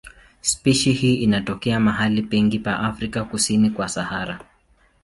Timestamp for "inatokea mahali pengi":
1.15-2.59